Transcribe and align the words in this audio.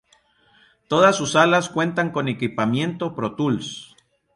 Todas 0.87 1.15
sus 1.15 1.33
salas 1.33 1.69
cuentan 1.69 2.11
con 2.11 2.27
equipamiento 2.27 3.13
Pro 3.13 3.35
Tools. 3.35 3.95